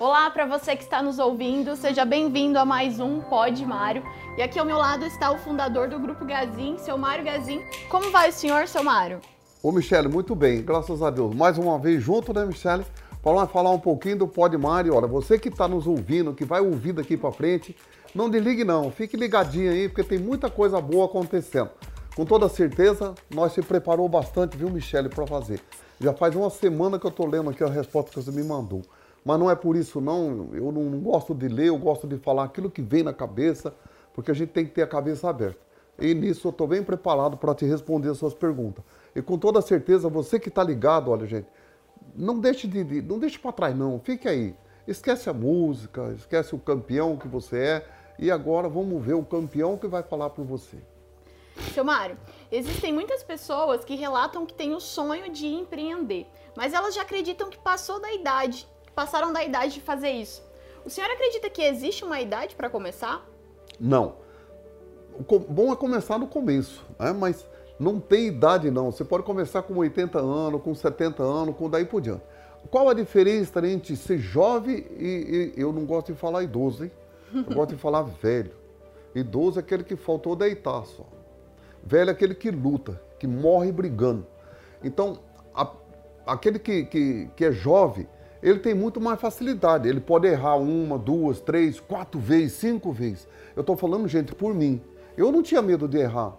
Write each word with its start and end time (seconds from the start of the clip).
Olá 0.00 0.30
para 0.30 0.46
você 0.46 0.74
que 0.74 0.82
está 0.82 1.02
nos 1.02 1.18
ouvindo, 1.18 1.76
seja 1.76 2.06
bem-vindo 2.06 2.58
a 2.58 2.64
mais 2.64 2.98
um 2.98 3.20
Pod 3.20 3.66
Mário. 3.66 4.02
E 4.34 4.40
aqui 4.40 4.58
ao 4.58 4.64
meu 4.64 4.78
lado 4.78 5.04
está 5.04 5.30
o 5.30 5.36
fundador 5.36 5.90
do 5.90 6.00
Grupo 6.00 6.24
Gazin, 6.24 6.78
seu 6.78 6.96
Mário 6.96 7.22
Gazin. 7.22 7.60
Como 7.90 8.10
vai 8.10 8.30
o 8.30 8.32
senhor, 8.32 8.66
seu 8.66 8.82
Mário? 8.82 9.20
Ô, 9.62 9.70
Michele, 9.70 10.08
muito 10.08 10.34
bem, 10.34 10.62
graças 10.62 11.02
a 11.02 11.10
Deus. 11.10 11.34
Mais 11.34 11.58
uma 11.58 11.78
vez 11.78 12.02
junto, 12.02 12.32
né, 12.32 12.46
Michele? 12.46 12.82
Para 13.22 13.46
falar 13.46 13.72
um 13.72 13.78
pouquinho 13.78 14.20
do 14.20 14.26
Pod 14.26 14.56
Mário. 14.56 14.94
Olha, 14.94 15.06
você 15.06 15.38
que 15.38 15.50
está 15.50 15.68
nos 15.68 15.86
ouvindo, 15.86 16.32
que 16.32 16.46
vai 16.46 16.62
ouvir 16.62 16.94
daqui 16.94 17.14
para 17.14 17.30
frente, 17.30 17.76
não 18.14 18.30
desligue 18.30 18.64
não, 18.64 18.90
fique 18.90 19.18
ligadinho 19.18 19.70
aí, 19.70 19.86
porque 19.86 20.02
tem 20.02 20.18
muita 20.18 20.48
coisa 20.48 20.80
boa 20.80 21.04
acontecendo. 21.04 21.72
Com 22.16 22.24
toda 22.24 22.48
certeza, 22.48 23.14
nós 23.28 23.52
se 23.52 23.60
preparou 23.60 24.08
bastante, 24.08 24.56
viu, 24.56 24.70
Michele, 24.70 25.10
para 25.10 25.26
fazer. 25.26 25.60
Já 26.00 26.14
faz 26.14 26.34
uma 26.34 26.48
semana 26.48 26.98
que 26.98 27.04
eu 27.04 27.10
estou 27.10 27.26
lendo 27.26 27.50
aqui 27.50 27.62
a 27.62 27.68
resposta 27.68 28.10
que 28.10 28.16
você 28.16 28.30
me 28.30 28.42
mandou. 28.42 28.80
Mas 29.24 29.38
não 29.38 29.50
é 29.50 29.54
por 29.54 29.76
isso 29.76 30.00
não, 30.00 30.48
eu 30.52 30.72
não 30.72 30.98
gosto 31.00 31.34
de 31.34 31.46
ler, 31.48 31.68
eu 31.68 31.78
gosto 31.78 32.06
de 32.06 32.16
falar 32.16 32.44
aquilo 32.44 32.70
que 32.70 32.80
vem 32.80 33.02
na 33.02 33.12
cabeça, 33.12 33.74
porque 34.14 34.30
a 34.30 34.34
gente 34.34 34.50
tem 34.50 34.64
que 34.64 34.72
ter 34.72 34.82
a 34.82 34.86
cabeça 34.86 35.28
aberta. 35.28 35.60
E 35.98 36.14
nisso 36.14 36.48
eu 36.48 36.50
estou 36.50 36.66
bem 36.66 36.82
preparado 36.82 37.36
para 37.36 37.54
te 37.54 37.66
responder 37.66 38.08
as 38.08 38.16
suas 38.16 38.32
perguntas. 38.32 38.82
E 39.14 39.20
com 39.20 39.36
toda 39.36 39.60
certeza, 39.60 40.08
você 40.08 40.40
que 40.40 40.48
está 40.48 40.64
ligado, 40.64 41.10
olha 41.10 41.26
gente, 41.26 41.46
não 42.14 42.38
deixe 42.38 42.66
de, 42.66 42.82
de 42.82 43.02
não 43.02 43.18
deixe 43.18 43.38
para 43.38 43.52
trás 43.52 43.76
não, 43.76 44.00
fique 44.00 44.26
aí. 44.26 44.54
Esquece 44.88 45.28
a 45.28 45.34
música, 45.34 46.12
esquece 46.16 46.54
o 46.54 46.58
campeão 46.58 47.16
que 47.16 47.28
você 47.28 47.58
é 47.58 47.86
e 48.18 48.30
agora 48.30 48.68
vamos 48.68 49.04
ver 49.04 49.14
o 49.14 49.24
campeão 49.24 49.76
que 49.76 49.86
vai 49.86 50.02
falar 50.02 50.30
por 50.30 50.44
você. 50.44 50.78
Seu 51.74 51.84
Mário, 51.84 52.16
existem 52.50 52.92
muitas 52.92 53.22
pessoas 53.22 53.84
que 53.84 53.94
relatam 53.94 54.46
que 54.46 54.54
têm 54.54 54.74
o 54.74 54.80
sonho 54.80 55.30
de 55.30 55.46
empreender, 55.46 56.26
mas 56.56 56.72
elas 56.72 56.94
já 56.94 57.02
acreditam 57.02 57.50
que 57.50 57.58
passou 57.58 58.00
da 58.00 58.10
idade 58.12 58.66
passaram 58.94 59.32
da 59.32 59.42
idade 59.44 59.74
de 59.74 59.80
fazer 59.80 60.10
isso. 60.10 60.42
O 60.84 60.90
senhor 60.90 61.10
acredita 61.10 61.50
que 61.50 61.62
existe 61.62 62.04
uma 62.04 62.20
idade 62.20 62.54
para 62.54 62.70
começar? 62.70 63.26
Não. 63.78 64.16
O 65.14 65.38
bom 65.38 65.72
é 65.72 65.76
começar 65.76 66.18
no 66.18 66.26
começo, 66.26 66.84
né? 66.98 67.12
mas 67.12 67.46
não 67.78 68.00
tem 68.00 68.26
idade 68.28 68.70
não. 68.70 68.90
Você 68.90 69.04
pode 69.04 69.24
começar 69.24 69.62
com 69.62 69.74
80 69.74 70.18
anos, 70.18 70.62
com 70.62 70.74
70 70.74 71.22
anos, 71.22 71.56
com 71.56 71.68
daí 71.68 71.84
por 71.84 72.00
diante. 72.00 72.22
Qual 72.70 72.88
a 72.88 72.94
diferença 72.94 73.66
entre 73.66 73.96
ser 73.96 74.18
jovem 74.18 74.84
e, 74.98 75.54
e 75.56 75.60
eu 75.60 75.72
não 75.72 75.84
gosto 75.84 76.12
de 76.12 76.18
falar 76.18 76.42
idoso, 76.42 76.84
hein? 76.84 76.92
Eu 77.32 77.54
gosto 77.54 77.74
de 77.74 77.80
falar 77.80 78.02
velho. 78.02 78.52
Idoso 79.14 79.58
é 79.58 79.62
aquele 79.62 79.84
que 79.84 79.96
faltou 79.96 80.36
deitar 80.36 80.84
só. 80.84 81.06
Velho 81.82 82.10
é 82.10 82.12
aquele 82.12 82.34
que 82.34 82.50
luta, 82.50 83.00
que 83.18 83.26
morre 83.26 83.72
brigando. 83.72 84.26
Então, 84.82 85.18
a, 85.54 85.70
aquele 86.26 86.58
que, 86.58 86.84
que, 86.84 87.30
que 87.34 87.44
é 87.44 87.52
jovem, 87.52 88.06
ele 88.42 88.58
tem 88.58 88.74
muito 88.74 89.00
mais 89.00 89.20
facilidade. 89.20 89.88
Ele 89.88 90.00
pode 90.00 90.26
errar 90.26 90.56
uma, 90.56 90.98
duas, 90.98 91.40
três, 91.40 91.78
quatro 91.78 92.18
vezes, 92.18 92.52
cinco 92.54 92.92
vezes. 92.92 93.28
Eu 93.54 93.60
estou 93.60 93.76
falando, 93.76 94.08
gente, 94.08 94.34
por 94.34 94.54
mim. 94.54 94.80
Eu 95.16 95.30
não 95.30 95.42
tinha 95.42 95.60
medo 95.60 95.86
de 95.86 95.98
errar 95.98 96.34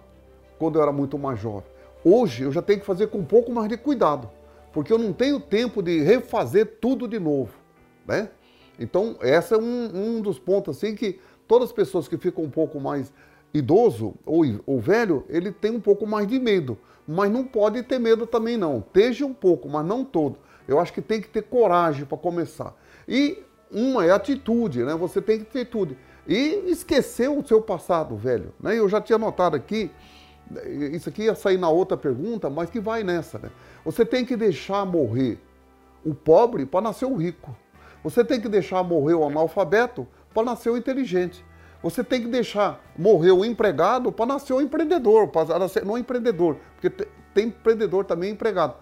quando 0.58 0.78
eu 0.78 0.82
era 0.82 0.92
muito 0.92 1.18
mais 1.18 1.40
jovem. 1.40 1.70
Hoje 2.04 2.44
eu 2.44 2.52
já 2.52 2.62
tenho 2.62 2.80
que 2.80 2.86
fazer 2.86 3.08
com 3.08 3.20
um 3.20 3.26
pouco 3.26 3.52
mais 3.52 3.70
de 3.70 3.78
cuidado, 3.78 4.30
porque 4.74 4.92
eu 4.92 4.98
não 4.98 5.14
tenho 5.14 5.40
tempo 5.40 5.84
de 5.84 6.02
refazer 6.02 6.78
tudo 6.82 7.08
de 7.08 7.20
novo, 7.20 7.54
né? 8.08 8.30
Então, 8.80 9.16
esse 9.22 9.54
é 9.54 9.58
um, 9.58 9.92
um 9.94 10.22
dos 10.22 10.40
pontos 10.40 10.78
assim 10.78 10.96
que 10.96 11.20
todas 11.48 11.70
as 11.70 11.74
pessoas 11.74 12.08
que 12.08 12.18
ficam 12.18 12.44
um 12.44 12.50
pouco 12.50 12.80
mais 12.80 13.14
idoso 13.54 14.16
ou, 14.26 14.44
ou 14.66 14.80
velho, 14.80 15.24
ele 15.30 15.52
tem 15.52 15.70
um 15.72 15.80
pouco 15.80 16.08
mais 16.08 16.28
de 16.28 16.40
medo, 16.40 16.78
mas 17.08 17.32
não 17.32 17.44
pode 17.44 17.84
ter 17.84 18.00
medo 18.00 18.26
também 18.26 18.58
não. 18.58 18.82
Teja 18.82 19.26
um 19.26 19.34
pouco, 19.34 19.70
mas 19.70 19.86
não 19.86 20.04
todo. 20.04 20.40
Eu 20.68 20.80
acho 20.80 20.94
que 20.94 21.02
tem 21.02 21.22
que 21.22 21.28
ter 21.28 21.44
coragem 21.44 22.06
para 22.06 22.18
começar. 22.18 22.76
E 23.08 23.44
uma 23.72 24.06
é 24.06 24.12
atitude, 24.12 24.84
né? 24.84 24.96
Você 24.96 25.22
tem 25.22 25.40
que 25.40 25.46
ter 25.46 25.62
atitude. 25.62 25.98
E 26.28 26.64
esquecer 26.68 27.30
o 27.30 27.46
seu 27.46 27.62
passado, 27.62 28.16
velho. 28.16 28.54
Né? 28.60 28.78
Eu 28.78 28.88
já 28.88 29.02
tinha 29.02 29.18
notado 29.18 29.56
aqui, 29.56 29.90
isso 30.92 31.10
aqui 31.10 31.24
ia 31.24 31.36
sair 31.36 31.58
na 31.58 31.70
outra 31.70 31.98
pergunta, 31.98 32.50
mas 32.50 32.70
que 32.70 32.80
vai 32.80 33.04
nessa, 33.04 33.40
né? 33.40 33.50
Você 33.84 34.06
tem 34.06 34.26
que 34.26 34.36
deixar 34.36 34.86
morrer 34.86 35.40
o 36.06 36.14
pobre 36.14 36.66
para 36.66 36.82
nascer 36.82 37.06
o 37.06 37.16
rico. 37.16 37.56
Você 38.04 38.24
tem 38.24 38.40
que 38.40 38.50
deixar 38.50 38.84
morrer 38.84 39.14
o 39.14 39.26
analfabeto 39.26 40.08
para 40.34 40.44
nascer 40.44 40.70
o 40.70 40.78
inteligente. 40.78 41.44
Você 41.82 42.04
tem 42.04 42.22
que 42.22 42.28
deixar 42.28 42.80
morrer 42.98 43.32
o 43.32 43.44
empregado 43.44 44.12
para 44.12 44.26
nascer 44.26 44.54
o 44.54 44.62
empreendedor, 44.62 45.30
para 45.30 45.58
nascer 45.58 45.84
não 45.84 45.98
empreendedor, 45.98 46.58
porque 46.80 47.08
tem 47.34 47.48
empreendedor 47.48 48.06
também 48.06 48.32
empregado 48.32 48.76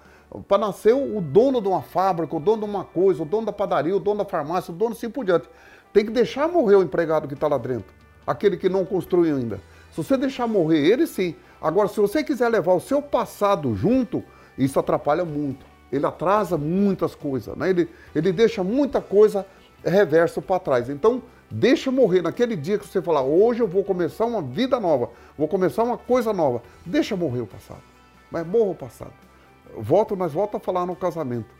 para 0.47 0.59
nascer 0.59 0.93
o 0.93 1.19
dono 1.19 1.59
de 1.59 1.67
uma 1.67 1.81
fábrica, 1.81 2.35
o 2.35 2.39
dono 2.39 2.63
de 2.63 2.69
uma 2.69 2.83
coisa, 2.83 3.23
o 3.23 3.25
dono 3.25 3.47
da 3.47 3.51
padaria, 3.51 3.95
o 3.95 3.99
dono 3.99 4.19
da 4.19 4.25
farmácia, 4.25 4.71
o 4.71 4.75
dono 4.75 4.91
assim 4.91 5.09
por 5.09 5.25
diante. 5.25 5.49
Tem 5.91 6.05
que 6.05 6.11
deixar 6.11 6.47
morrer 6.47 6.75
o 6.75 6.83
empregado 6.83 7.27
que 7.27 7.33
está 7.33 7.47
lá 7.47 7.57
dentro, 7.57 7.91
aquele 8.27 8.55
que 8.55 8.69
não 8.69 8.85
construiu 8.85 9.35
ainda. 9.35 9.59
Se 9.91 9.97
você 9.97 10.15
deixar 10.15 10.45
morrer 10.45 10.85
ele, 10.85 11.07
sim. 11.07 11.35
Agora, 11.59 11.87
se 11.87 11.99
você 11.99 12.23
quiser 12.23 12.47
levar 12.47 12.73
o 12.73 12.79
seu 12.79 13.01
passado 13.01 13.75
junto, 13.75 14.23
isso 14.55 14.79
atrapalha 14.79 15.25
muito. 15.25 15.65
Ele 15.91 16.05
atrasa 16.05 16.57
muitas 16.57 17.15
coisas, 17.15 17.55
né? 17.57 17.71
ele, 17.71 17.89
ele 18.13 18.31
deixa 18.31 18.63
muita 18.63 19.01
coisa 19.01 19.43
reverso 19.83 20.43
para 20.43 20.59
trás. 20.59 20.89
Então, 20.89 21.23
deixa 21.49 21.89
morrer 21.89 22.21
naquele 22.21 22.55
dia 22.55 22.77
que 22.77 22.87
você 22.87 23.01
falar, 23.01 23.23
hoje 23.23 23.61
eu 23.61 23.67
vou 23.67 23.83
começar 23.83 24.25
uma 24.25 24.43
vida 24.43 24.79
nova, 24.79 25.09
vou 25.35 25.47
começar 25.47 25.81
uma 25.81 25.97
coisa 25.97 26.31
nova. 26.31 26.61
Deixa 26.85 27.15
morrer 27.15 27.41
o 27.41 27.47
passado. 27.47 27.81
Mas 28.29 28.45
morra 28.45 28.69
o 28.69 28.75
passado 28.75 29.28
volto, 29.77 30.15
nós 30.15 30.33
volta 30.33 30.57
a 30.57 30.59
falar 30.59 30.85
no 30.85 30.95
casamento. 30.95 31.53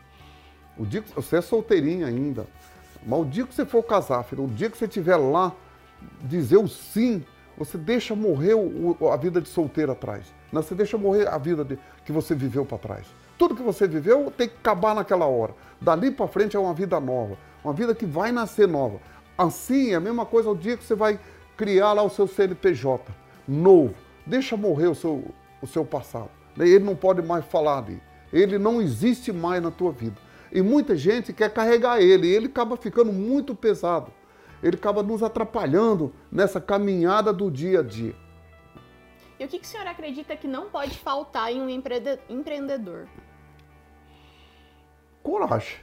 O 0.76 0.86
dia 0.86 1.02
que 1.02 1.12
você 1.12 1.36
é 1.36 1.40
solteirinha 1.40 2.06
ainda, 2.06 2.46
mas 3.06 3.20
o 3.20 3.24
dia 3.24 3.46
que 3.46 3.54
você 3.54 3.64
for 3.64 3.82
casar, 3.82 4.22
filho, 4.24 4.44
o 4.44 4.48
dia 4.48 4.70
que 4.70 4.76
você 4.76 4.86
estiver 4.86 5.16
lá, 5.16 5.52
dizer 6.22 6.56
o 6.56 6.68
sim, 6.68 7.24
você 7.56 7.76
deixa 7.76 8.14
morrer 8.14 8.54
o, 8.54 8.96
a 9.10 9.16
vida 9.16 9.40
de 9.40 9.48
solteiro 9.48 9.92
atrás. 9.92 10.32
Não, 10.50 10.62
você 10.62 10.74
deixa 10.74 10.96
morrer 10.96 11.28
a 11.28 11.36
vida 11.38 11.64
de, 11.64 11.78
que 12.04 12.12
você 12.12 12.34
viveu 12.34 12.64
para 12.64 12.78
trás. 12.78 13.06
Tudo 13.36 13.54
que 13.54 13.62
você 13.62 13.86
viveu 13.86 14.30
tem 14.30 14.48
que 14.48 14.56
acabar 14.56 14.94
naquela 14.94 15.26
hora. 15.26 15.54
Dali 15.80 16.10
para 16.10 16.26
frente 16.26 16.56
é 16.56 16.60
uma 16.60 16.74
vida 16.74 16.98
nova, 16.98 17.36
uma 17.62 17.72
vida 17.72 17.94
que 17.94 18.06
vai 18.06 18.32
nascer 18.32 18.66
nova. 18.66 18.98
Assim, 19.36 19.92
é 19.92 19.94
a 19.94 20.00
mesma 20.00 20.26
coisa 20.26 20.50
o 20.50 20.56
dia 20.56 20.76
que 20.76 20.84
você 20.84 20.94
vai 20.94 21.18
criar 21.56 21.92
lá 21.92 22.02
o 22.02 22.10
seu 22.10 22.26
CNPJ 22.26 23.12
novo. 23.46 23.94
Deixa 24.26 24.56
morrer 24.56 24.86
o 24.86 24.94
seu, 24.94 25.24
o 25.60 25.66
seu 25.66 25.84
passado. 25.84 26.30
Ele 26.68 26.84
não 26.84 26.96
pode 26.96 27.22
mais 27.22 27.44
falar 27.44 27.78
ali. 27.78 28.02
Ele 28.32 28.58
não 28.58 28.80
existe 28.80 29.32
mais 29.32 29.62
na 29.62 29.70
tua 29.70 29.92
vida. 29.92 30.16
E 30.52 30.62
muita 30.62 30.96
gente 30.96 31.32
quer 31.32 31.52
carregar 31.52 32.00
ele, 32.00 32.26
e 32.26 32.34
ele 32.34 32.46
acaba 32.46 32.76
ficando 32.76 33.12
muito 33.12 33.54
pesado. 33.54 34.12
Ele 34.62 34.76
acaba 34.76 35.02
nos 35.02 35.22
atrapalhando 35.22 36.12
nessa 36.30 36.60
caminhada 36.60 37.32
do 37.32 37.50
dia 37.50 37.80
a 37.80 37.82
dia. 37.82 38.14
E 39.38 39.44
o 39.44 39.48
que, 39.48 39.58
que 39.58 39.64
o 39.64 39.68
senhor 39.68 39.86
acredita 39.86 40.36
que 40.36 40.46
não 40.46 40.68
pode 40.68 40.98
faltar 40.98 41.50
em 41.50 41.62
um 41.62 41.68
empreendedor? 41.68 43.08
Coragem. 45.22 45.78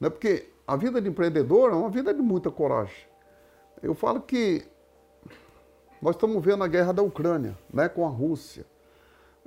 Né? 0.00 0.10
Porque 0.10 0.50
a 0.66 0.74
vida 0.74 1.00
de 1.00 1.08
empreendedor 1.08 1.70
é 1.70 1.74
uma 1.74 1.88
vida 1.88 2.12
de 2.12 2.20
muita 2.20 2.50
coragem. 2.50 3.06
Eu 3.82 3.94
falo 3.94 4.20
que 4.20 4.66
nós 6.02 6.16
estamos 6.16 6.44
vendo 6.44 6.64
a 6.64 6.68
guerra 6.68 6.92
da 6.92 7.02
Ucrânia 7.02 7.56
né, 7.72 7.88
com 7.88 8.04
a 8.04 8.10
Rússia. 8.10 8.66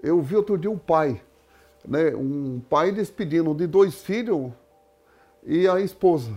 Eu 0.01 0.21
vi 0.21 0.35
outro 0.35 0.57
dia 0.57 0.71
um 0.71 0.77
pai, 0.77 1.21
né, 1.85 2.15
um 2.15 2.61
pai 2.69 2.91
despedindo 2.91 3.53
de 3.53 3.67
dois 3.67 3.95
filhos 4.01 4.51
e 5.43 5.67
a 5.67 5.79
esposa. 5.79 6.31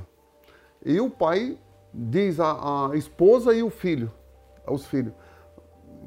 E 0.85 1.01
o 1.01 1.09
pai 1.09 1.59
diz 1.93 2.41
a, 2.41 2.91
a 2.91 2.97
esposa 2.97 3.55
e 3.55 3.63
o 3.63 3.71
filho, 3.71 4.11
os 4.67 4.87
filhos. 4.87 5.13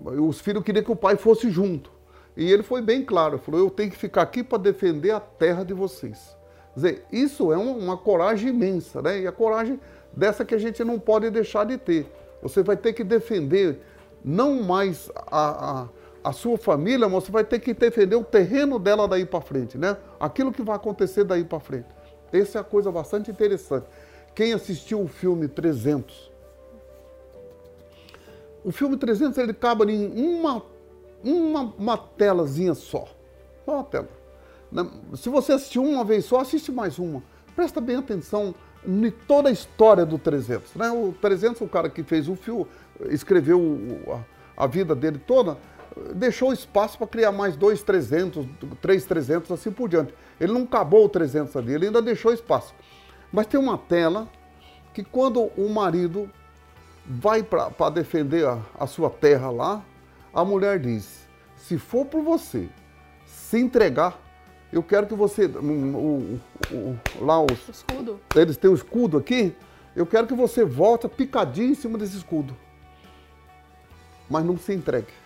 Os 0.04 0.42
filhos 0.42 0.64
queriam 0.64 0.84
que 0.84 0.92
o 0.92 0.96
pai 0.96 1.16
fosse 1.16 1.50
junto. 1.50 1.92
E 2.36 2.52
ele 2.52 2.64
foi 2.64 2.82
bem 2.82 3.04
claro, 3.04 3.38
falou, 3.40 3.62
eu 3.62 3.70
tenho 3.70 3.90
que 3.90 3.98
ficar 3.98 4.22
aqui 4.22 4.44
para 4.44 4.58
defender 4.58 5.12
a 5.12 5.20
terra 5.22 5.64
de 5.64 5.74
vocês. 5.74 6.36
Quer 6.74 6.80
dizer, 6.80 7.06
isso 7.12 7.54
é 7.54 7.58
uma, 7.58 7.72
uma 7.72 7.98
coragem 7.98 8.50
imensa, 8.50 9.02
né? 9.02 9.22
E 9.22 9.28
a 9.28 9.32
coragem 9.32 9.80
dessa 10.12 10.44
que 10.44 10.54
a 10.54 10.58
gente 10.58 10.84
não 10.84 11.00
pode 11.00 11.30
deixar 11.30 11.66
de 11.66 11.78
ter. 11.78 12.12
Você 12.42 12.62
vai 12.62 12.76
ter 12.76 12.92
que 12.92 13.06
defender 13.06 13.80
não 14.24 14.62
mais 14.62 15.10
a, 15.16 15.84
a 15.84 15.88
a 16.26 16.32
sua 16.32 16.58
família, 16.58 17.08
você 17.08 17.32
vai 17.32 17.44
ter 17.44 17.60
que 17.60 17.72
defender 17.72 18.16
o 18.16 18.24
terreno 18.24 18.80
dela 18.80 19.08
daí 19.08 19.28
para 19.28 19.40
frente, 19.42 19.78
né? 19.78 19.96
Aquilo 20.20 20.52
que 20.52 20.64
vai 20.64 20.76
acontecer 20.76 21.24
daí 21.24 21.44
para 21.44 21.60
frente. 21.60 21.86
Essa 22.34 22.58
é 22.58 22.62
a 22.62 22.64
coisa 22.64 22.92
bastante 22.92 23.30
interessante. 23.30 23.86
Quem 24.34 24.52
assistiu 24.52 25.04
o 25.04 25.08
filme 25.08 25.48
300? 25.48 26.32
O 28.64 28.72
filme 28.72 28.98
300 28.98 29.38
ele 29.38 29.54
cabe 29.54 29.86
em 29.94 30.40
uma, 30.40 30.64
uma, 31.24 31.74
uma 31.78 31.98
telazinha 31.98 32.74
só. 32.74 33.08
Só 33.64 33.76
uma 33.76 33.84
tela. 33.84 34.10
Se 35.16 35.30
você 35.30 35.54
assistiu 35.54 35.84
uma 35.84 36.04
vez 36.04 36.26
só, 36.26 36.40
assiste 36.40 36.72
mais 36.72 36.98
uma. 36.98 37.22
Presta 37.56 37.80
bem 37.80 37.98
atenção 37.98 38.56
em 38.84 39.12
toda 39.12 39.50
a 39.50 39.52
história 39.52 40.04
do 40.04 40.18
300. 40.18 40.74
Né? 40.74 40.90
O 40.90 41.14
300, 41.22 41.62
o 41.62 41.68
cara 41.68 41.88
que 41.88 42.02
fez 42.02 42.28
o 42.28 42.36
filme, 42.36 42.66
escreveu 43.12 43.62
a, 44.58 44.64
a 44.64 44.68
vida 44.68 44.96
dele 44.96 45.20
toda, 45.20 45.56
deixou 46.14 46.52
espaço 46.52 46.98
para 46.98 47.08
criar 47.08 47.32
mais 47.32 47.56
dois 47.56 47.82
300, 47.84 48.46
três 48.82 49.06
300, 49.06 49.52
assim 49.52 49.72
por 49.72 49.88
diante. 49.88 50.14
Ele 50.40 50.52
não 50.52 50.64
acabou 50.64 51.06
o 51.06 51.10
300 51.10 51.56
ali, 51.56 51.74
ele 51.74 51.88
ainda 51.88 52.02
deixou 52.02 52.34
espaço. 52.34 52.74
Mas 53.32 53.48
tem 53.48 53.60
uma 53.60 53.78
tela 53.78 54.28
que 54.94 55.04
quando 55.04 55.44
o 55.58 55.70
marido 55.70 56.30
vai 57.06 57.44
para 57.44 57.90
defender 57.90 58.46
a, 58.46 58.62
a 58.80 58.88
sua 58.88 59.10
terra 59.10 59.50
lá, 59.50 59.84
a 60.34 60.44
mulher 60.44 60.80
diz: 60.80 61.28
se 61.56 61.78
for 61.78 62.06
por 62.06 62.22
você 62.22 62.70
se 63.26 63.60
entregar, 63.60 64.20
eu 64.72 64.84
quero 64.84 65.08
que 65.08 65.14
você. 65.14 65.46
O, 65.46 65.60
o, 65.60 66.42
o, 66.72 67.00
lá 67.22 67.42
os. 67.42 67.70
Escudo. 67.70 68.20
Eles 68.36 68.58
têm 68.58 68.70
o 68.70 68.76
escudo 68.76 69.18
aqui. 69.18 69.56
Eu 69.96 70.06
quero 70.06 70.28
que 70.28 70.34
você 70.34 70.66
volte 70.66 71.08
picadinho 71.08 71.72
em 71.72 71.76
cima 71.76 71.98
desse 71.98 72.18
escudo. 72.18 72.56
Mas 74.30 74.44
não 74.44 74.58
se 74.58 74.74
entregue. 74.74 75.25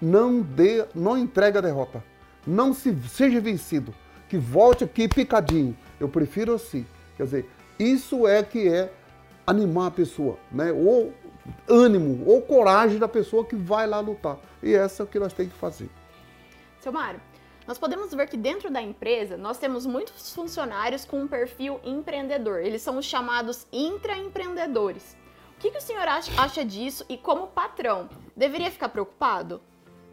Não 0.00 0.40
dê, 0.40 0.86
não 0.94 1.18
entregue 1.18 1.58
a 1.58 1.60
derrota. 1.60 2.02
Não 2.46 2.72
se, 2.72 2.94
seja 3.08 3.40
vencido. 3.40 3.94
Que 4.28 4.38
volte 4.38 4.84
aqui 4.84 5.08
picadinho. 5.08 5.76
Eu 5.98 6.08
prefiro 6.08 6.54
assim. 6.54 6.86
Quer 7.16 7.24
dizer, 7.24 7.50
isso 7.78 8.26
é 8.26 8.42
que 8.42 8.68
é 8.68 8.92
animar 9.46 9.88
a 9.88 9.90
pessoa, 9.90 10.38
né? 10.50 10.72
Ou 10.72 11.12
ânimo, 11.68 12.24
ou 12.26 12.40
coragem 12.40 12.98
da 12.98 13.08
pessoa 13.08 13.44
que 13.44 13.56
vai 13.56 13.86
lá 13.86 14.00
lutar. 14.00 14.38
E 14.62 14.74
essa 14.74 15.02
é 15.02 15.04
o 15.04 15.06
que 15.06 15.18
nós 15.18 15.32
temos 15.32 15.52
que 15.52 15.58
fazer. 15.58 15.90
Seu 16.80 16.92
Mário, 16.92 17.20
nós 17.66 17.78
podemos 17.78 18.12
ver 18.14 18.26
que 18.28 18.36
dentro 18.36 18.70
da 18.70 18.80
empresa 18.80 19.36
nós 19.36 19.58
temos 19.58 19.86
muitos 19.86 20.34
funcionários 20.34 21.04
com 21.04 21.20
um 21.20 21.28
perfil 21.28 21.80
empreendedor. 21.84 22.60
Eles 22.60 22.82
são 22.82 22.96
os 22.96 23.04
chamados 23.04 23.66
intraempreendedores. 23.72 25.16
O 25.56 25.60
que, 25.60 25.70
que 25.70 25.78
o 25.78 25.82
senhor 25.82 26.06
acha 26.08 26.64
disso 26.64 27.04
e, 27.08 27.18
como 27.18 27.48
patrão, 27.48 28.08
deveria 28.34 28.70
ficar 28.70 28.88
preocupado? 28.88 29.60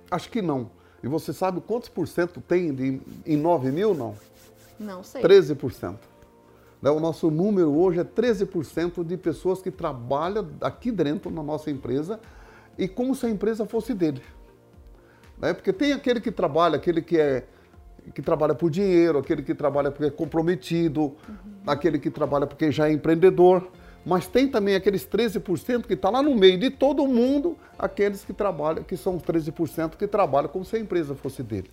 Acho 0.09 0.30
que 0.30 0.42
não. 0.42 0.69
E 1.04 1.07
você 1.07 1.31
sabe 1.31 1.62
quantos 1.62 1.89
por 1.89 2.07
cento 2.07 2.42
tem 2.42 2.74
de, 2.74 3.01
em 3.25 3.38
9 3.38 3.71
mil? 3.71 3.94
Não. 3.94 4.15
Não 4.80 5.04
sei. 5.04 5.21
13%. 5.21 5.95
Né, 6.81 6.89
o 6.92 7.00
nosso 7.00 7.31
número 7.31 7.74
hoje 7.75 8.00
é 8.00 8.04
13% 8.04 9.04
de 9.04 9.18
pessoas 9.18 9.62
que 9.62 9.71
trabalham 9.71 10.48
aqui 10.62 10.92
dentro 10.92 11.31
na 11.31 11.42
nossa 11.42 11.71
empresa 11.71 12.19
e 12.77 12.88
como 12.88 13.15
se 13.15 13.25
a 13.25 13.30
empresa 13.30 13.65
fosse 13.65 13.94
dele. 13.94 14.21
Né? 15.39 15.54
Porque 15.54 15.74
tem 15.74 15.94
aquele 15.94 16.21
que 16.21 16.31
trabalha, 16.31 16.75
aquele 16.75 17.01
que 17.01 17.18
é 17.18 17.45
que 18.13 18.21
trabalha 18.21 18.56
por 18.56 18.69
dinheiro, 18.69 19.18
aquele 19.18 19.42
que 19.42 19.54
trabalha 19.54 19.92
porque 19.92 20.06
é 20.06 20.09
comprometido, 20.09 21.01
uhum. 21.01 21.15
aquele 21.65 22.00
que 22.00 22.09
trabalha 22.09 22.48
porque 22.48 22.71
já 22.71 22.88
é 22.88 22.94
empreendedor. 22.94 23.68
Mas 24.07 24.25
tem 24.25 24.48
também 24.48 24.74
aqueles 24.74 25.06
13% 25.06 25.86
que 25.86 25.94
está 25.94 26.09
lá 26.09 26.24
no 26.24 26.33
meio 26.33 26.57
de 26.57 26.69
todo 26.69 27.06
mundo, 27.06 27.57
aqueles 27.77 28.24
que 28.24 28.31
trabalham, 28.31 28.81
que 28.81 28.95
são 28.95 29.18
os 29.18 29.21
13% 29.21 29.98
que 29.98 30.07
trabalham 30.07 30.48
como 30.48 30.63
se 30.63 30.77
a 30.77 30.80
empresa 30.80 31.13
fosse 31.13 31.44
dele. 31.44 31.69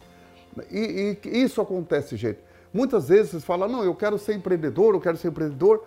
E, 0.69 1.17
e 1.25 1.43
isso 1.45 1.61
acontece, 1.61 2.17
gente. 2.17 2.41
Muitas 2.73 3.09
vezes 3.09 3.31
vocês 3.31 3.45
falam, 3.45 3.69
não, 3.69 3.85
eu 3.85 3.95
quero 3.95 4.19
ser 4.19 4.35
empreendedor, 4.35 4.95
eu 4.95 5.01
quero 5.01 5.17
ser 5.17 5.29
empreendedor. 5.29 5.85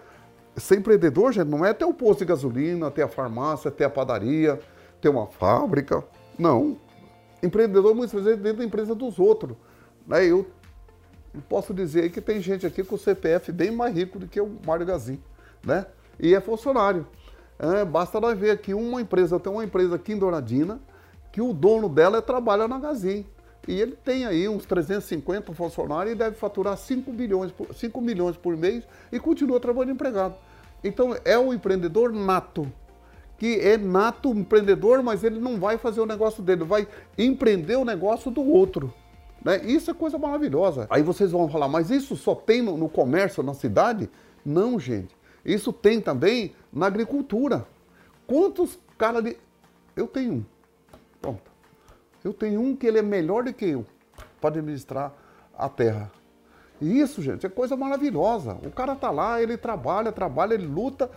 Ser 0.56 0.78
empreendedor, 0.78 1.34
gente, 1.34 1.50
não 1.50 1.66
é 1.66 1.74
ter 1.74 1.84
o 1.84 1.90
um 1.90 1.94
posto 1.94 2.20
de 2.20 2.26
gasolina, 2.26 2.90
ter 2.90 3.02
a 3.02 3.10
farmácia, 3.10 3.70
ter 3.70 3.84
a 3.84 3.90
padaria, 3.90 4.58
ter 5.02 5.10
uma 5.10 5.28
fábrica. 5.28 6.02
Não. 6.40 6.78
Empreendedor 7.44 7.94
muitas 7.94 8.24
vezes 8.24 8.40
é 8.40 8.42
dentro 8.42 8.60
da 8.60 8.64
empresa 8.64 8.96
dos 8.96 9.20
outros. 9.20 9.58
Né? 10.08 10.26
Eu 10.26 10.48
posso 11.50 11.74
dizer 11.74 12.10
que 12.10 12.22
tem 12.22 12.40
gente 12.40 12.66
aqui 12.66 12.86
com 12.86 12.96
o 12.96 12.98
CPF 12.98 13.52
bem 13.52 13.70
mais 13.70 13.94
rico 13.94 14.18
do 14.18 14.30
que 14.30 14.40
o 14.40 14.50
Mário 14.66 14.86
Gazin, 14.86 15.22
né? 15.62 15.86
E 16.20 16.34
é 16.34 16.42
funcionário. 16.42 17.06
É, 17.60 17.84
basta 17.84 18.20
nós 18.20 18.38
ver 18.38 18.52
aqui 18.52 18.74
uma 18.74 19.02
empresa, 19.02 19.40
tem 19.40 19.52
uma 19.52 19.64
empresa 19.64 19.96
aqui 19.96 20.14
em 20.14 20.18
Douradina, 20.18 20.80
que 21.32 21.42
o 21.42 21.54
dono 21.54 21.90
dela 21.90 22.22
trabalha 22.22 22.68
na 22.68 22.80
Gazin. 22.80 23.26
E 23.68 23.82
ele 23.82 23.96
tem 23.96 24.26
aí 24.26 24.48
uns 24.48 24.66
350 24.66 25.54
funcionários 25.54 26.14
e 26.14 26.18
deve 26.18 26.38
faturar 26.38 26.78
5 26.78 27.12
milhões, 27.12 27.54
5 27.74 28.00
milhões 28.02 28.38
por 28.38 28.56
mês 28.56 28.88
e 29.12 29.20
continua 29.20 29.60
trabalhando 29.60 29.96
empregado. 29.96 30.36
Então 30.84 31.16
é 31.26 31.38
um 31.38 31.54
empreendedor 31.54 32.14
nato, 32.14 32.72
que 33.38 33.60
é 33.60 33.78
nato 33.78 34.30
empreendedor, 34.30 35.04
mas 35.04 35.24
ele 35.24 35.40
não 35.40 35.60
vai 35.60 35.78
fazer 35.78 36.00
o 36.00 36.06
negócio 36.06 36.42
dele, 36.42 36.64
vai 36.64 36.88
empreender 37.18 37.76
o 37.76 37.84
negócio 37.84 38.32
do 38.32 38.42
outro. 38.42 38.94
Né? 39.44 39.62
Isso 39.66 39.92
é 39.92 39.94
coisa 39.94 40.18
maravilhosa. 40.18 40.88
Aí 40.90 41.04
vocês 41.04 41.32
vão 41.32 41.50
falar, 41.50 41.68
mas 41.68 41.90
isso 41.90 42.16
só 42.16 42.34
tem 42.34 42.62
no, 42.62 42.78
no 42.78 42.88
comércio, 42.88 43.44
na 43.44 43.54
cidade? 43.54 44.10
Não, 44.46 44.80
gente. 44.80 45.17
Isso 45.48 45.72
tem 45.72 46.02
também 46.02 46.54
na 46.74 46.88
agricultura. 46.88 47.66
Quantos 48.28 48.78
caras 48.98 49.24
de. 49.24 49.38
Eu 49.96 50.06
tenho 50.06 50.34
um. 50.34 50.46
Pronto. 51.22 51.50
Eu 52.22 52.34
tenho 52.34 52.60
um 52.60 52.76
que 52.76 52.86
ele 52.86 53.00
é 53.00 53.02
melhor 53.02 53.46
do 53.46 53.54
que 53.54 53.66
eu 53.66 53.86
para 54.42 54.50
administrar 54.50 55.14
a 55.58 55.70
terra. 55.70 56.12
E 56.82 57.00
isso, 57.00 57.22
gente, 57.22 57.46
é 57.46 57.50
coisa 57.50 57.78
maravilhosa. 57.78 58.58
O 58.66 58.70
cara 58.70 58.94
tá 58.94 59.10
lá, 59.10 59.42
ele 59.42 59.56
trabalha, 59.56 60.12
trabalha, 60.12 60.54
ele 60.54 60.68
luta. 60.68 61.10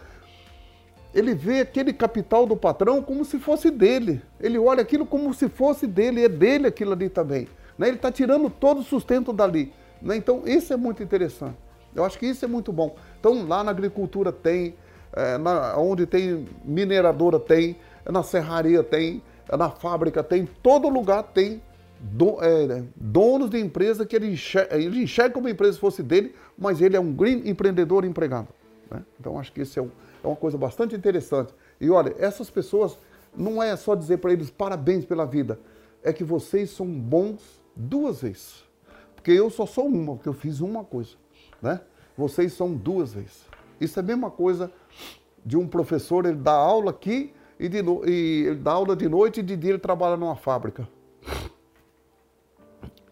Ele 1.12 1.34
vê 1.34 1.60
aquele 1.60 1.92
capital 1.92 2.46
do 2.46 2.56
patrão 2.56 3.02
como 3.02 3.24
se 3.24 3.38
fosse 3.40 3.68
dele. 3.68 4.22
Ele 4.38 4.58
olha 4.58 4.80
aquilo 4.80 5.04
como 5.04 5.34
se 5.34 5.48
fosse 5.48 5.88
dele, 5.88 6.24
é 6.24 6.28
dele 6.28 6.68
aquilo 6.68 6.92
ali 6.92 7.08
também. 7.08 7.48
Né? 7.76 7.88
Ele 7.88 7.96
está 7.96 8.12
tirando 8.12 8.48
todo 8.48 8.78
o 8.78 8.84
sustento 8.84 9.32
dali. 9.32 9.72
Né? 10.00 10.16
Então, 10.16 10.44
isso 10.46 10.72
é 10.72 10.76
muito 10.76 11.02
interessante. 11.02 11.56
Eu 11.94 12.04
acho 12.04 12.16
que 12.16 12.26
isso 12.26 12.44
é 12.44 12.48
muito 12.48 12.72
bom. 12.72 12.94
Então, 13.20 13.46
lá 13.46 13.62
na 13.62 13.70
agricultura 13.70 14.32
tem, 14.32 14.74
é, 15.12 15.36
na, 15.36 15.76
onde 15.76 16.06
tem 16.06 16.48
mineradora 16.64 17.38
tem, 17.38 17.76
na 18.10 18.22
serraria 18.22 18.82
tem, 18.82 19.22
na 19.56 19.70
fábrica 19.70 20.24
tem, 20.24 20.48
todo 20.62 20.88
lugar 20.88 21.22
tem 21.22 21.62
do, 22.00 22.42
é, 22.42 22.82
donos 22.96 23.50
de 23.50 23.60
empresa 23.60 24.06
que 24.06 24.16
ele 24.16 24.32
enxerga, 24.32 24.74
ele 24.74 25.02
enxerga 25.02 25.34
como 25.34 25.48
a 25.48 25.50
empresa 25.50 25.78
fosse 25.78 26.02
dele, 26.02 26.34
mas 26.56 26.80
ele 26.80 26.96
é 26.96 27.00
um 27.00 27.12
green 27.12 27.46
empreendedor 27.48 28.06
empregado. 28.06 28.48
Né? 28.90 29.04
Então 29.20 29.38
acho 29.38 29.52
que 29.52 29.60
isso 29.60 29.78
é, 29.78 29.82
um, 29.82 29.90
é, 30.24 30.26
uma 30.26 30.36
coisa 30.36 30.56
bastante 30.56 30.94
interessante. 30.94 31.52
E 31.78 31.90
olha, 31.90 32.14
essas 32.18 32.48
pessoas 32.48 32.98
não 33.36 33.62
é 33.62 33.76
só 33.76 33.94
dizer 33.94 34.16
para 34.16 34.32
eles 34.32 34.50
parabéns 34.50 35.04
pela 35.04 35.26
vida, 35.26 35.60
é 36.02 36.12
que 36.12 36.24
vocês 36.24 36.70
são 36.70 36.86
bons 36.86 37.60
duas 37.76 38.22
vezes. 38.22 38.64
Porque 39.14 39.30
eu 39.32 39.50
só 39.50 39.66
sou 39.66 39.86
uma, 39.86 40.14
porque 40.14 40.28
eu 40.28 40.32
fiz 40.32 40.60
uma 40.60 40.82
coisa. 40.82 41.10
Né? 41.60 41.78
Vocês 42.16 42.52
são 42.52 42.74
duas 42.74 43.14
vezes. 43.14 43.44
Isso 43.80 43.98
é 43.98 44.02
a 44.02 44.04
mesma 44.04 44.30
coisa 44.30 44.70
de 45.44 45.56
um 45.56 45.66
professor, 45.66 46.26
ele 46.26 46.36
dá 46.36 46.52
aula 46.52 46.90
aqui 46.90 47.32
e, 47.58 47.68
de, 47.68 47.78
e 48.06 48.44
ele 48.46 48.56
dá 48.56 48.72
aula 48.72 48.94
de 48.94 49.08
noite 49.08 49.40
e 49.40 49.42
de 49.42 49.56
dia 49.56 49.70
ele 49.70 49.78
trabalha 49.78 50.16
numa 50.16 50.36
fábrica. 50.36 50.88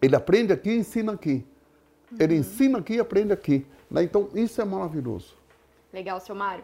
Ele 0.01 0.15
aprende 0.15 0.53
aqui 0.53 0.69
e 0.69 0.77
ensina 0.77 1.13
aqui. 1.13 1.45
Ele 2.19 2.35
uhum. 2.35 2.39
ensina 2.39 2.79
aqui 2.79 2.93
e 2.93 2.99
aprende 2.99 3.33
aqui. 3.33 3.65
Né? 3.89 4.03
Então, 4.03 4.29
isso 4.33 4.61
é 4.61 4.65
maravilhoso. 4.65 5.35
Legal, 5.91 6.19
seu 6.19 6.35
Mário. 6.35 6.63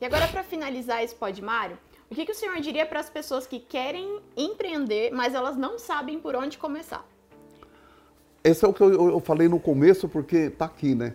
E 0.00 0.04
agora, 0.04 0.26
para 0.28 0.42
finalizar 0.42 1.02
esse 1.02 1.14
Pod 1.14 1.42
Mário, 1.42 1.76
o 2.10 2.14
que, 2.14 2.24
que 2.24 2.32
o 2.32 2.34
senhor 2.34 2.58
diria 2.60 2.86
para 2.86 3.00
as 3.00 3.10
pessoas 3.10 3.46
que 3.46 3.60
querem 3.60 4.20
empreender, 4.36 5.12
mas 5.12 5.34
elas 5.34 5.56
não 5.56 5.78
sabem 5.78 6.18
por 6.18 6.34
onde 6.34 6.56
começar? 6.56 7.06
Esse 8.42 8.64
é 8.64 8.68
o 8.68 8.72
que 8.72 8.82
eu, 8.82 9.10
eu 9.10 9.20
falei 9.20 9.48
no 9.48 9.60
começo, 9.60 10.08
porque 10.08 10.36
está 10.36 10.64
aqui, 10.64 10.94
né? 10.94 11.14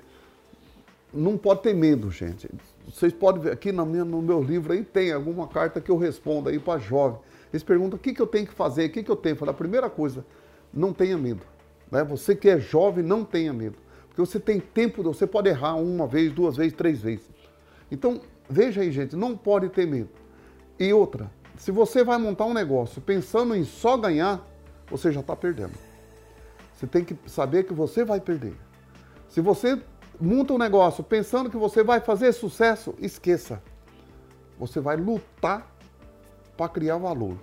Não 1.16 1.38
pode 1.38 1.62
ter 1.62 1.74
medo, 1.74 2.12
gente 2.12 2.50
vocês 2.88 3.12
podem 3.12 3.42
ver 3.42 3.52
aqui 3.52 3.72
no 3.72 3.86
meu, 3.86 4.06
no 4.06 4.22
meu 4.22 4.42
livro 4.42 4.72
aí 4.74 4.84
tem 4.84 5.12
alguma 5.12 5.48
carta 5.48 5.82
que 5.82 5.90
eu 5.90 5.98
respondo 5.98 6.50
aí 6.50 6.60
para 6.60 6.80
jovem. 6.80 7.20
Eles 7.52 7.64
perguntam 7.64 7.98
o 7.98 8.00
que, 8.00 8.14
que 8.14 8.22
eu 8.22 8.28
tenho 8.28 8.46
que 8.46 8.54
fazer, 8.54 8.86
o 8.86 8.92
que, 8.92 9.04
que 9.04 9.10
eu 9.10 9.16
tenho. 9.16 9.34
Eu 9.34 9.38
falo, 9.38 9.52
a 9.52 9.56
primeira 9.56 9.90
coisa, 9.90 10.26
não 10.74 10.94
tenha 10.94 11.18
medo. 11.18 11.42
Né? 11.92 12.04
Você 12.04 12.36
que 12.36 12.50
é 12.50 12.60
jovem, 12.60 13.04
não 13.04 13.24
tenha 13.24 13.52
medo. 13.54 13.78
Porque 14.08 14.22
você 14.22 14.40
tem 14.40 14.60
tempo, 14.60 15.02
você 15.04 15.26
pode 15.26 15.50
errar 15.50 15.76
uma 15.76 16.06
vez, 16.08 16.32
duas 16.32 16.58
vezes, 16.58 16.74
três 16.74 17.02
vezes. 17.02 17.30
Então, 17.92 18.22
veja 18.50 18.82
aí, 18.82 18.92
gente, 18.92 19.16
não 19.16 19.36
pode 19.36 19.70
ter 19.70 19.88
medo. 19.88 20.10
E 20.80 20.94
outra, 20.94 21.32
se 21.58 21.72
você 21.72 22.04
vai 22.04 22.18
montar 22.18 22.46
um 22.46 22.54
negócio 22.54 23.02
pensando 23.02 23.56
em 23.56 23.64
só 23.64 23.98
ganhar, 23.98 24.46
você 24.90 25.12
já 25.12 25.22
está 25.22 25.36
perdendo. 25.36 25.74
Você 26.74 26.86
tem 26.86 27.04
que 27.04 27.18
saber 27.26 27.64
que 27.64 27.74
você 27.74 28.04
vai 28.04 28.20
perder. 28.20 28.56
Se 29.30 29.42
você 29.42 29.80
monta 30.20 30.54
um 30.54 30.58
negócio 30.58 31.04
pensando 31.04 31.50
que 31.50 31.58
você 31.58 31.84
vai 31.84 32.00
fazer 32.00 32.32
sucesso, 32.34 32.94
esqueça. 33.00 33.62
Você 34.60 34.80
vai 34.80 34.96
lutar 34.96 35.70
para 36.56 36.70
criar 36.70 36.98
valor. 36.98 37.38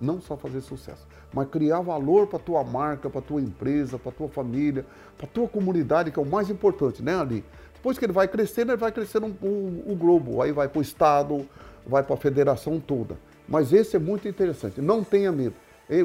Não 0.00 0.20
só 0.20 0.36
fazer 0.36 0.60
sucesso, 0.60 1.06
mas 1.32 1.48
criar 1.48 1.80
valor 1.80 2.26
para 2.26 2.38
tua 2.38 2.64
marca, 2.64 3.08
para 3.08 3.20
tua 3.20 3.40
empresa, 3.40 3.98
para 3.98 4.10
tua 4.10 4.28
família, 4.28 4.84
para 5.16 5.28
tua 5.28 5.46
comunidade, 5.46 6.10
que 6.10 6.18
é 6.18 6.22
o 6.22 6.26
mais 6.26 6.50
importante, 6.50 7.02
né, 7.02 7.20
Ali? 7.20 7.44
Depois 7.74 7.98
que 7.98 8.04
ele 8.04 8.12
vai 8.12 8.26
crescendo, 8.26 8.72
ele 8.72 8.78
vai 8.78 8.90
crescendo 8.90 9.26
o 9.40 9.84
um 9.86 9.96
globo, 9.96 10.42
aí 10.42 10.52
vai 10.52 10.68
para 10.68 10.78
o 10.78 10.82
estado, 10.82 11.48
vai 11.86 12.02
para 12.02 12.14
a 12.14 12.16
federação 12.16 12.80
toda. 12.80 13.16
Mas 13.48 13.72
esse 13.72 13.96
é 13.96 13.98
muito 13.98 14.28
interessante. 14.28 14.80
Não 14.80 15.02
tenha 15.02 15.32
medo, 15.32 15.54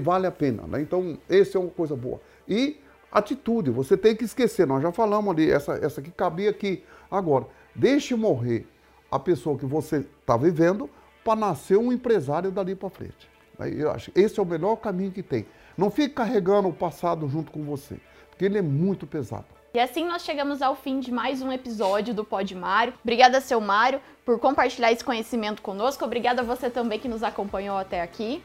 vale 0.01 0.25
a 0.25 0.31
pena. 0.31 0.63
Né? 0.67 0.81
Então, 0.81 1.17
esse 1.29 1.55
é 1.55 1.59
uma 1.59 1.69
coisa 1.69 1.95
boa. 1.95 2.19
E 2.47 2.79
atitude. 3.11 3.69
Você 3.71 3.97
tem 3.97 4.15
que 4.15 4.23
esquecer. 4.23 4.67
Nós 4.67 4.81
já 4.81 4.91
falamos 4.91 5.31
ali, 5.31 5.49
essa, 5.49 5.73
essa 5.73 6.01
que 6.01 6.11
cabia 6.11 6.49
aqui. 6.49 6.83
Agora, 7.09 7.47
deixe 7.75 8.15
morrer 8.15 8.67
a 9.11 9.19
pessoa 9.19 9.57
que 9.57 9.65
você 9.65 10.05
está 10.19 10.35
vivendo 10.35 10.89
para 11.23 11.39
nascer 11.39 11.77
um 11.77 11.91
empresário 11.91 12.51
dali 12.51 12.75
para 12.75 12.89
frente. 12.89 13.29
Eu 13.59 13.91
acho 13.91 14.11
esse 14.13 14.39
é 14.39 14.43
o 14.43 14.45
melhor 14.45 14.75
caminho 14.75 15.11
que 15.11 15.23
tem. 15.23 15.45
Não 15.77 15.89
fique 15.89 16.15
carregando 16.15 16.67
o 16.67 16.73
passado 16.73 17.27
junto 17.27 17.51
com 17.51 17.63
você, 17.63 17.97
porque 18.29 18.45
ele 18.45 18.57
é 18.57 18.61
muito 18.61 19.07
pesado. 19.07 19.45
E 19.73 19.79
assim 19.79 20.05
nós 20.05 20.23
chegamos 20.23 20.61
ao 20.61 20.75
fim 20.75 20.99
de 20.99 21.11
mais 21.11 21.41
um 21.41 21.51
episódio 21.51 22.13
do 22.13 22.23
Pod 22.23 22.53
Mário. 22.55 22.93
Obrigada, 23.03 23.41
seu 23.41 23.59
Mário, 23.59 23.99
por 24.25 24.39
compartilhar 24.39 24.91
esse 24.91 25.03
conhecimento 25.03 25.61
conosco. 25.61 26.05
Obrigada 26.05 26.41
a 26.41 26.45
você 26.45 26.69
também 26.69 26.99
que 26.99 27.07
nos 27.07 27.23
acompanhou 27.23 27.77
até 27.77 28.01
aqui. 28.01 28.41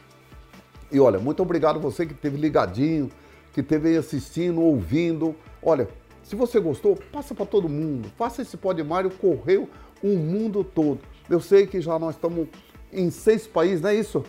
E 0.90 1.00
olha, 1.00 1.18
muito 1.18 1.42
obrigado 1.42 1.80
você 1.80 2.04
que 2.04 2.12
esteve 2.12 2.36
ligadinho, 2.36 3.10
que 3.52 3.60
esteve 3.60 3.96
assistindo, 3.96 4.60
ouvindo. 4.60 5.34
Olha, 5.62 5.88
se 6.22 6.34
você 6.34 6.58
gostou, 6.58 6.96
passa 7.12 7.34
para 7.34 7.46
todo 7.46 7.68
mundo. 7.68 8.08
Faça 8.16 8.42
esse 8.42 8.56
Pod 8.56 8.82
Mário 8.82 9.10
correr 9.10 9.66
o 10.02 10.16
mundo 10.16 10.64
todo. 10.64 11.00
Eu 11.28 11.40
sei 11.40 11.66
que 11.66 11.80
já 11.80 11.98
nós 11.98 12.14
estamos 12.14 12.48
em 12.92 13.10
seis 13.10 13.46
países, 13.46 13.80
não 13.80 13.90
é 13.90 13.94
isso? 13.94 14.24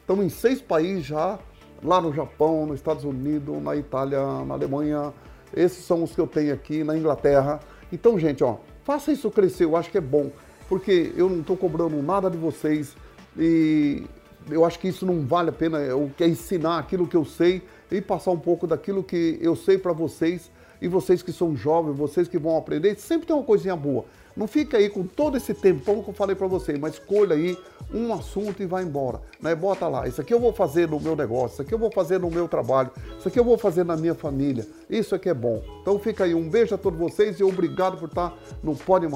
Estamos 0.00 0.24
em 0.24 0.28
seis 0.28 0.60
países 0.60 1.06
já, 1.06 1.38
lá 1.82 2.00
no 2.00 2.12
Japão, 2.12 2.66
nos 2.66 2.76
Estados 2.76 3.04
Unidos, 3.04 3.62
na 3.62 3.76
Itália, 3.76 4.20
na 4.44 4.54
Alemanha. 4.54 5.12
Esses 5.56 5.84
são 5.84 6.02
os 6.02 6.12
que 6.14 6.20
eu 6.20 6.26
tenho 6.26 6.52
aqui, 6.52 6.84
na 6.84 6.96
Inglaterra. 6.96 7.60
Então, 7.92 8.18
gente, 8.18 8.42
ó, 8.42 8.56
faça 8.82 9.12
isso 9.12 9.30
crescer, 9.30 9.64
eu 9.64 9.76
acho 9.76 9.90
que 9.90 9.98
é 9.98 10.00
bom, 10.00 10.30
porque 10.68 11.12
eu 11.16 11.28
não 11.28 11.40
estou 11.40 11.56
cobrando 11.56 12.02
nada 12.02 12.30
de 12.30 12.36
vocês 12.36 12.96
e 13.38 14.04
eu 14.50 14.64
acho 14.64 14.78
que 14.78 14.88
isso 14.88 15.06
não 15.06 15.20
vale 15.26 15.50
a 15.50 15.52
pena. 15.52 15.78
Eu 15.78 16.10
quero 16.16 16.30
ensinar 16.30 16.78
aquilo 16.78 17.06
que 17.06 17.16
eu 17.16 17.24
sei 17.24 17.62
e 17.94 18.00
passar 18.00 18.30
um 18.30 18.38
pouco 18.38 18.66
daquilo 18.66 19.02
que 19.02 19.38
eu 19.40 19.54
sei 19.54 19.78
para 19.78 19.92
vocês 19.92 20.50
e 20.80 20.88
vocês 20.88 21.22
que 21.22 21.32
são 21.32 21.56
jovens, 21.56 21.96
vocês 21.96 22.28
que 22.28 22.38
vão 22.38 22.56
aprender, 22.56 22.98
sempre 22.98 23.26
tem 23.26 23.34
uma 23.34 23.44
coisinha 23.44 23.76
boa. 23.76 24.04
Não 24.36 24.48
fica 24.48 24.78
aí 24.78 24.90
com 24.90 25.04
todo 25.04 25.36
esse 25.36 25.54
tempão 25.54 26.02
que 26.02 26.10
eu 26.10 26.14
falei 26.14 26.34
para 26.34 26.48
vocês, 26.48 26.78
mas 26.78 26.94
escolha 26.94 27.36
aí 27.36 27.56
um 27.92 28.12
assunto 28.12 28.62
e 28.62 28.66
vai 28.66 28.82
embora. 28.82 29.20
Né? 29.40 29.54
Bota 29.54 29.86
lá, 29.86 30.08
isso 30.08 30.20
aqui 30.20 30.34
eu 30.34 30.40
vou 30.40 30.52
fazer 30.52 30.88
no 30.88 30.98
meu 30.98 31.14
negócio, 31.14 31.54
isso 31.54 31.62
aqui 31.62 31.72
eu 31.72 31.78
vou 31.78 31.90
fazer 31.90 32.18
no 32.18 32.28
meu 32.30 32.48
trabalho, 32.48 32.90
isso 33.16 33.28
aqui 33.28 33.38
eu 33.38 33.44
vou 33.44 33.56
fazer 33.56 33.84
na 33.84 33.96
minha 33.96 34.14
família. 34.14 34.66
Isso 34.90 35.14
aqui 35.14 35.28
é 35.28 35.34
bom. 35.34 35.62
Então 35.80 35.98
fica 35.98 36.24
aí, 36.24 36.34
um 36.34 36.48
beijo 36.48 36.74
a 36.74 36.78
todos 36.78 36.98
vocês 36.98 37.38
e 37.38 37.44
obrigado 37.44 37.96
por 37.96 38.08
estar 38.08 38.36
no 38.62 38.74
Pode 38.74 39.06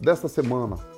desta 0.00 0.26
semana. 0.26 0.91